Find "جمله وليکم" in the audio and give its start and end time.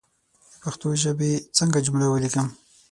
1.85-2.47